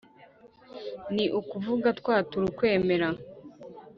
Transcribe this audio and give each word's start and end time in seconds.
ni 1.13 1.25
ukuvuga 1.39 1.89
kwatura 2.03 2.43
ukwemera 2.51 3.07